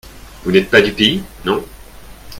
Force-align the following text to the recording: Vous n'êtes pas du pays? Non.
Vous 0.43 0.51
n'êtes 0.51 0.71
pas 0.71 0.81
du 0.81 0.93
pays? 0.93 1.21
Non. 1.45 1.63